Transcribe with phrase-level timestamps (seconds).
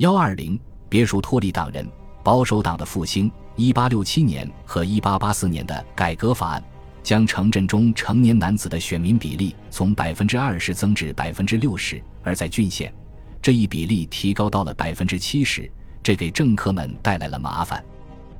[0.00, 0.58] 幺二零
[0.88, 1.86] 别墅脱离党人，
[2.24, 3.30] 保守党的复兴。
[3.54, 6.64] 一八六七年和一八八四年的改革法案，
[7.02, 12.90] 将城镇中成年男子的选民比例从百分之二十增至百分之六十，而在郡县，
[13.42, 15.70] 这一比例提高到了百分之七十，
[16.02, 17.84] 这给政客们带来了麻烦。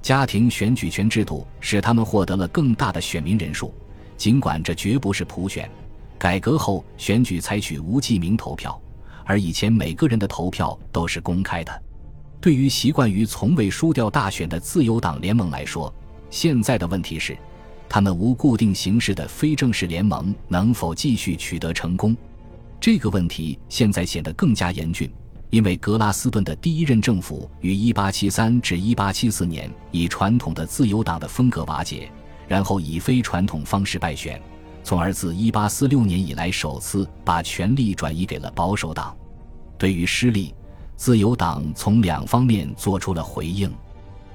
[0.00, 3.74] 家庭选举权制度使他们获得了更大的选民人数，
[4.16, 5.68] 尽管这绝不是普选。
[6.20, 8.80] 改革后，选举采取无记名投票，
[9.28, 11.82] 而以前每个人的投票都是公开的。
[12.40, 15.92] 对于习惯于从未输掉大选的自由党联盟来说，
[16.30, 17.36] 现在的问题是，
[17.90, 22.16] 他们无固定形式的非正式联盟能否继续取得成功？
[22.80, 25.12] 这个问题现在显得更加严峻。
[25.50, 32.10] 因为格拉斯顿的第一任政府于1873至1874年以传统的自由党的风格瓦解，
[32.46, 34.40] 然后以非传统方式败选，
[34.88, 39.14] 从而自1846年以来首次把权力转移给了保守党。
[39.76, 40.54] 对于失利，
[40.96, 43.70] 自由党从两方面做出了回应。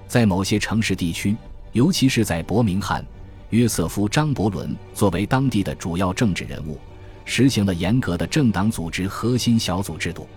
[0.08, 1.36] 在某些城市地区，
[1.72, 3.04] 尤其是在伯明翰，
[3.50, 6.78] 约瑟夫·张伯伦作为当地的主要政治人物，
[7.26, 10.28] 实行了严格的政党组织核心小组制度。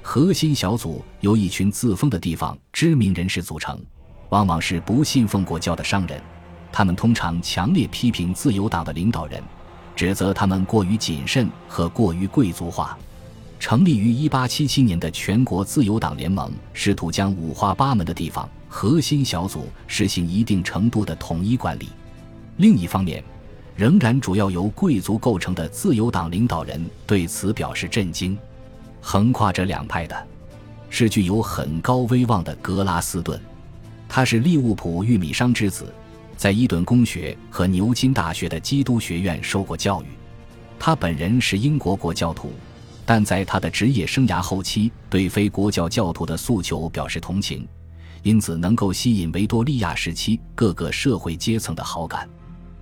[0.00, 3.84] 核心小组由一群自封的地方知名人士组成，
[4.28, 6.22] 往往是不信奉国教的商人。
[6.70, 9.42] 他们通常强烈批评自由党的领导人，
[9.96, 12.96] 指责他们过于谨慎和过于贵族化。
[13.58, 21.88] 成立于1877年的全国自由党联盟，试图将五花八门的地方核心小组实行一定程度的统一管理。
[22.58, 23.24] 另一方面，
[23.74, 28.36] 仍然主要由贵族构成的自由党领导人对此表示震惊。
[29.00, 30.26] 横跨这两派的，
[30.90, 33.40] 是具有很高威望的格拉斯顿。
[34.08, 35.92] 他是利物浦玉米商之子，
[36.36, 40.06] 在伊顿公学和牛津大学的基督学院受过教育。
[40.78, 42.52] 他本人是英国国教徒，
[43.04, 47.66] 但在他的职业生涯后期，对非国教教徒的诉求表示同情，
[48.22, 52.28] 因此能够吸引维多利亚时期各个社会阶层的好感。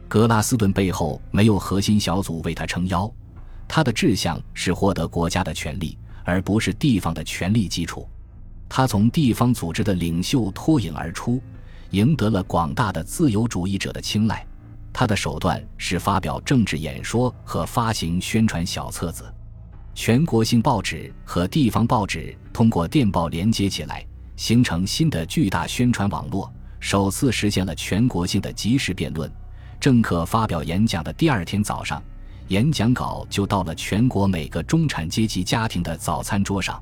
[0.09, 3.11] 格拉斯顿背后没有核心小组为他撑腰，
[3.69, 5.97] 他的志向是获得国家的权利。
[6.27, 8.09] 而不是地方的权力基础，
[8.67, 11.39] 他从地方组织的领袖脱颖而出，
[11.95, 14.45] 赢得了广大的自由主义者的青睐。
[14.93, 19.33] 他的手段是发表政治演说和发行宣传小册子，
[19.95, 24.05] 全国性报纸和地方报纸通过电报连接起来，
[24.37, 29.31] 形成新的巨大宣传网络，首次实现了全国性的即时辩论。
[29.79, 32.03] 政客发表演讲的第二天早上。
[32.49, 36.81] 演讲稿就到了全国每个中产阶级家庭的早餐桌上，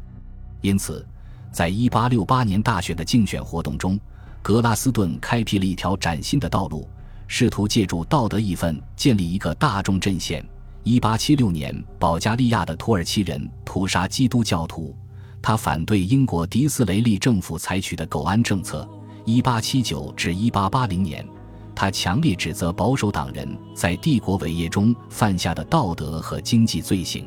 [0.61, 1.07] 因此，
[1.53, 3.97] 在1868年大选的竞选活动中，
[4.43, 6.89] 格拉斯顿开辟了一条崭新的道路，
[7.29, 10.45] 试图借助道德义愤建立一个大众阵线。
[10.85, 14.97] 1876年，保加利亚的土耳其人屠杀基督教徒，
[15.41, 18.87] 他反对英国迪斯雷利政府采取的苟安政策。
[19.27, 21.27] 1879至1880年。
[21.75, 27.27] 他强烈指责保守党人在帝国伟业中犯下的道德和经济罪行。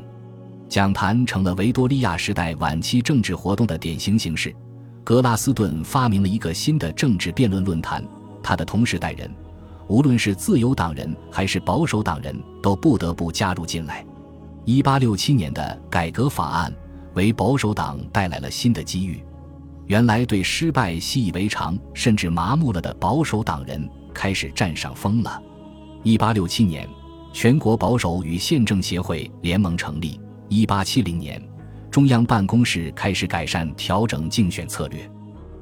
[0.68, 4.54] 讲坛成了维多利亚时代晚期政治活动的典型形式。
[5.06, 8.04] 格拉斯顿发明了一个新的政治辩论论坛，
[8.42, 9.32] 他的同时代人，
[9.86, 14.04] 无论是自由党人还是保守党人，都不得不加入进来。
[14.64, 16.74] 1867年的改革法案
[17.14, 19.22] 为保守党带来了新的机遇。
[19.86, 23.88] 原来对失败习以为常甚至麻木了的保守党人。
[24.12, 25.40] 开始占上风了。
[26.02, 26.88] 一八六七年，
[27.34, 30.18] 全国保守与宪政协会联盟成立。
[30.48, 31.40] 一八七零年，
[31.96, 35.10] 中央办公室开始改善调整竞选策略。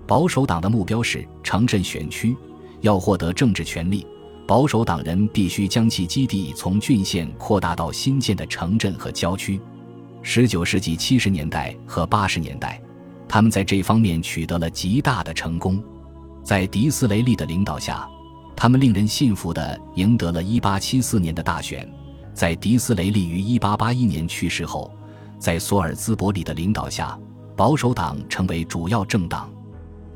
[0.04, 2.36] 保守党的目标是城镇选区，
[2.80, 4.04] 要获得政治权利，
[4.44, 9.60] 保守党人必须将其基地从郡县扩大到新建的城镇和郊区。
[10.22, 12.82] 十九世纪七十年代和八十年代，
[13.28, 15.80] 他们在这方面取得了极大的成功。
[16.42, 18.04] 在迪斯雷利的领导下。
[18.56, 21.88] 他们令人信服地赢得了1874年的大选。
[22.32, 24.92] 在迪斯雷利于1881年去世后，
[25.44, 27.18] 在索尔兹伯里的领导下，
[27.54, 29.52] 保守党成为主要政党。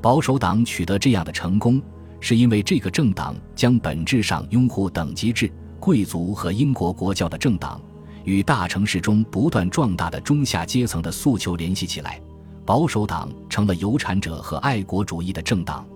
[0.01, 1.83] 保守党取得这样的成功，
[2.19, 7.79] 是因为这个政党将本质上拥护等级制、贵族和英国国教的政党
[8.25, 12.19] 与大城市中不断壮大的中下阶层的诉求联系起来。
[12.65, 15.87] 保守党成了有产者和爱国主义的政党。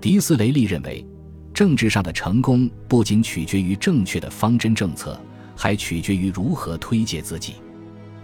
[0.00, 1.04] 迪斯雷利认为。
[1.52, 5.20] 政治上的成功不仅取决于正确的方针政策，
[5.56, 7.54] 还取决于如何推介自己。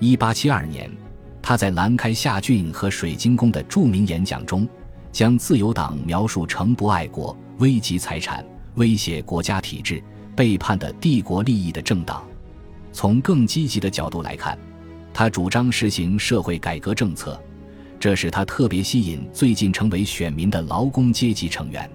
[0.04, 0.90] 一八七二年，
[1.40, 4.68] 他在兰开夏郡和水晶宫的著名演讲中，
[5.10, 10.04] 将自由党描述成不爱国、危及财产、威胁国家体制、
[10.36, 12.22] 背叛的帝国利益的政党。
[12.92, 14.58] 从更积极的角度来看，
[15.14, 17.42] 他主张实行社会改革政策，
[17.98, 21.90] 这使他特别吸引最近成为选民的劳工阶级成员。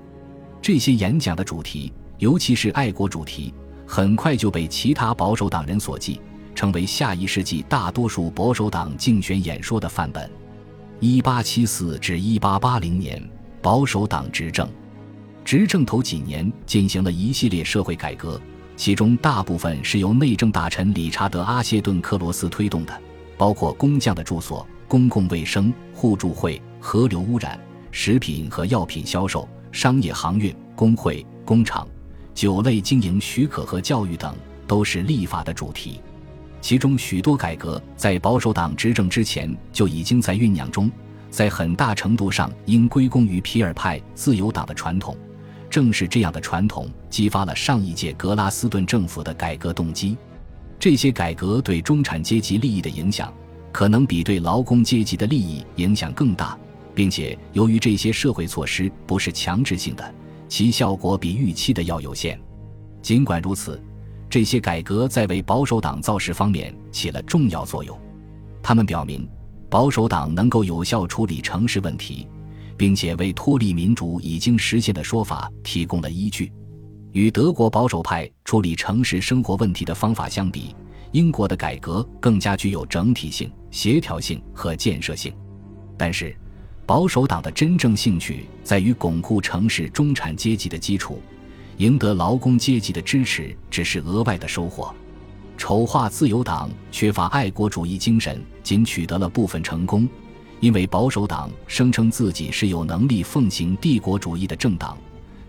[0.63, 3.53] 这些演讲的主题，尤其是爱国主题，
[3.85, 6.19] 很快就被其他保守党人所记，
[6.59, 10.29] 成为下一世纪大多数保守党竞选演说的范本。
[10.99, 13.23] 一八七四至一八八零年，
[13.61, 14.67] 保守党执政，
[15.45, 18.41] 执政头几年进行了一系列社会改革，
[18.75, 23.01] 其中大部分是由内政大臣理查德·阿谢顿·克罗斯推动的，
[23.37, 27.57] 包括工匠的住所、公共卫生、互助会、河流污染、
[27.89, 29.47] 食品和药品销售。
[29.71, 31.87] 商业航运、工会、工厂、
[32.35, 34.35] 酒类经营许可和教育等
[34.67, 36.01] 都是立法的主题。
[36.61, 40.91] 其中许多改革在保守党执政之前就已经在酝酿中，
[41.29, 45.15] 在很大程度上应归功于皮尔派自由党的传统。
[45.69, 50.17] 正是这样的传统激发了上一届格拉斯顿政府的改革动机。
[50.79, 53.31] 这些改革对中产阶级利益的影响，
[53.71, 56.57] 可能比对劳工阶级的利益影响更大。
[56.95, 60.13] 并且，由于这些社会措施不是强制性的，
[60.49, 62.37] 其效果比预期的要有限。
[63.01, 63.81] 尽管如此，
[64.29, 67.99] 这些改革在为保守党造势方面起了重要作用。
[68.61, 69.27] 他们表明，
[69.69, 72.27] 保守党能够有效处理城市问题，
[72.77, 76.51] 并且为脱离民主已经实现的说法提供了依据。
[77.11, 80.75] 与德国保守派处理城市生活问题的方法相比，
[81.11, 85.33] 英国的改革更加具有整体性、协调性和建设性。
[85.97, 86.35] 但是，
[86.85, 91.19] 保守党的真正兴趣在于巩固城市中产阶级的基础，
[91.79, 94.93] 赢得劳工阶级的支持只是额外的收获。
[95.57, 100.07] 丑化自由党缺乏爱国主义精神，仅取得了部分成功，
[100.59, 104.97] 因为保守党声称自己是有能力奉行帝国主义的政党，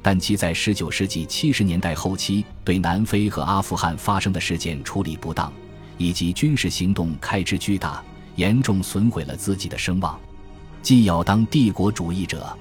[0.00, 5.53] 但其在19世纪70年代后期对南非和阿富汗发生的事件处理不当，
[5.99, 8.00] 以及军事行动开支巨大，
[8.37, 10.19] 严重损毁了自己的声望。
[10.81, 12.56] 既要当帝国主义者，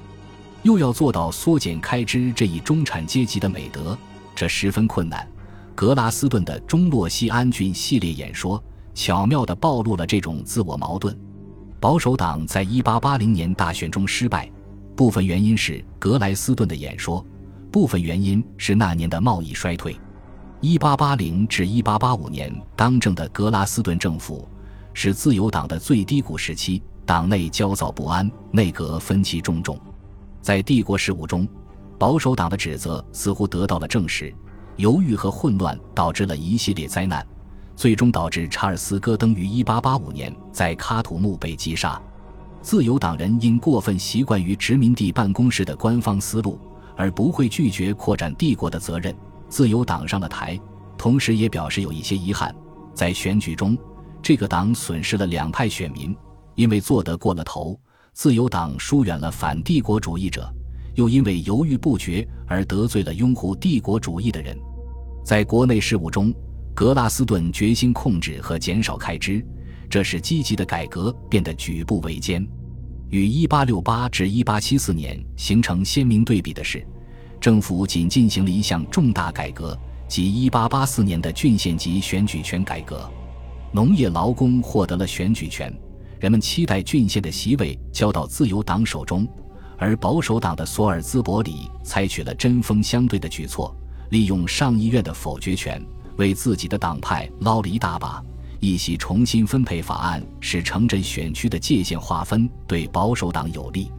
[0.63, 3.97] 又要做到缩减开支这一中产阶级的美德，
[4.35, 5.27] 这十分困难。
[5.73, 8.61] 格拉斯顿的中洛西安郡系列演说
[8.93, 11.17] 巧妙地暴露了这种自我矛盾。
[11.79, 14.51] 保守党在1880年大选中失败，
[14.95, 17.25] 部分原因是格莱斯顿的演说，
[17.71, 19.97] 部分原因是那年的贸易衰退。
[20.61, 24.45] 1880至1885年当政的格拉斯顿政府
[24.93, 26.81] 是自由党的最低谷时期。
[27.05, 29.79] 党内焦躁不安，内阁分歧重重，
[30.49, 31.47] 在帝国事务中，
[31.99, 34.33] 保守党的指责似乎得到了证实。
[34.77, 37.23] 犹豫和混乱导致了一系列灾难，
[37.75, 42.01] 最终导致查尔斯·戈登于1885年在喀土穆被击杀。
[42.63, 46.59] 自由党人因过分习惯于殖民地办公室的官方思路，
[46.97, 49.15] 而不会拒绝扩展帝国的责任，
[49.49, 50.59] 自由党上了台，
[50.97, 52.55] 同时也表示有一些遗憾。
[52.95, 53.77] 在选举中，
[54.19, 56.17] 这个党损失了两派选民。
[56.55, 57.79] 因为做得过了头，
[58.21, 60.53] 自由党疏远了反帝国主义者，
[60.95, 64.57] 又因为犹豫不决而得罪了拥护帝国主义的人。
[65.23, 66.33] 在国内事务中，
[66.75, 69.41] 格拉斯顿决心控制和减少开支，
[69.89, 72.45] 这使积极的改革变得举步维艰。
[73.09, 76.85] 与1868至1874年形成鲜明对比的是，
[77.39, 79.79] 政府仅进行了一项重大改革，
[80.09, 83.09] 即1884年的郡县级选举权改革，
[83.71, 85.73] 农业劳工获得了选举权。
[86.19, 89.25] 人们期待郡县的席位交到自由党手中，
[89.77, 93.73] 而保守党的索尔兹伯里采取了针锋相对的举措，
[94.09, 95.81] 利用上议院的否决权
[96.17, 98.21] 为自己的党派捞了一大把。
[98.59, 103.89] 一席重新分配法案使城镇选区的界限划分对保守党有利，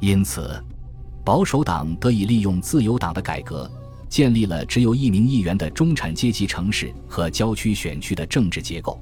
[0.00, 0.58] 因此，
[1.22, 3.70] 保守党得以利用自由党的改革，
[4.08, 8.98] 建立了只有一名议员的中产阶级城市和郊区选区的政治结构。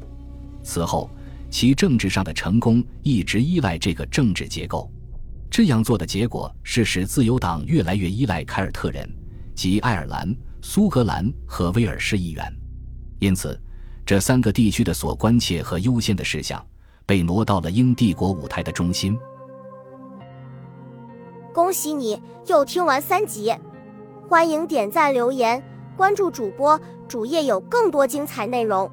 [0.65, 1.09] 此后。
[1.51, 4.91] 其政治上的成功一直依赖这个政治结构，
[5.51, 9.09] 这样做的结果是使自由党越来越依赖凯尔特人
[9.55, 12.53] 及爱尔兰、苏格兰和威尔士议员，
[13.21, 13.59] 因此，
[14.05, 16.63] 这三个地区的所关切和优先的事项
[17.07, 19.17] 被挪到了英帝国舞台的中心。
[21.55, 23.55] 恭喜你又听完三集，
[24.29, 25.63] 欢迎点赞、留言、
[25.97, 28.91] 关注主播，主页有更多精彩内容。